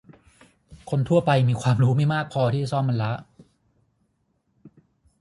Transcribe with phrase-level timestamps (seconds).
[0.89, 3.11] คนทั่วไปมีความรู้ไม่มากพอที่จะซ่อมมันละ